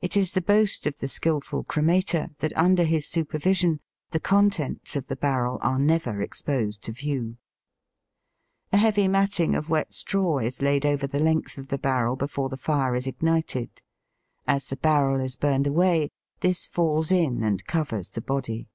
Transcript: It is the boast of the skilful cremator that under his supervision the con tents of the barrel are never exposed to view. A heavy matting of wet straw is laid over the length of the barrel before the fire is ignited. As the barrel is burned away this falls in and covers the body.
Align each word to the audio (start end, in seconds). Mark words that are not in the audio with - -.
It 0.00 0.16
is 0.16 0.32
the 0.32 0.40
boast 0.40 0.86
of 0.86 0.96
the 0.98 1.06
skilful 1.06 1.64
cremator 1.64 2.34
that 2.38 2.56
under 2.56 2.82
his 2.84 3.06
supervision 3.06 3.80
the 4.10 4.18
con 4.20 4.48
tents 4.48 4.96
of 4.96 5.08
the 5.08 5.16
barrel 5.16 5.58
are 5.60 5.78
never 5.78 6.22
exposed 6.22 6.80
to 6.84 6.92
view. 6.92 7.36
A 8.72 8.78
heavy 8.78 9.08
matting 9.08 9.54
of 9.54 9.68
wet 9.68 9.92
straw 9.92 10.38
is 10.38 10.62
laid 10.62 10.86
over 10.86 11.06
the 11.06 11.20
length 11.20 11.58
of 11.58 11.68
the 11.68 11.76
barrel 11.76 12.16
before 12.16 12.48
the 12.48 12.56
fire 12.56 12.94
is 12.94 13.06
ignited. 13.06 13.82
As 14.46 14.68
the 14.68 14.76
barrel 14.78 15.20
is 15.20 15.36
burned 15.36 15.66
away 15.66 16.08
this 16.40 16.66
falls 16.66 17.12
in 17.12 17.44
and 17.44 17.66
covers 17.66 18.12
the 18.12 18.22
body. 18.22 18.70